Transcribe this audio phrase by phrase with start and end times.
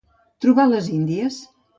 [0.45, 1.37] Trobar les índies.